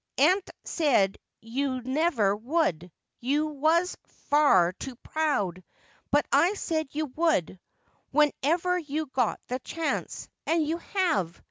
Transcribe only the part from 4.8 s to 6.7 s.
proud; but I